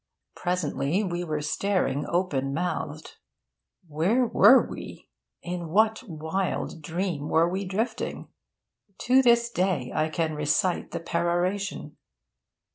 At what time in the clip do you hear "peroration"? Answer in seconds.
11.01-11.97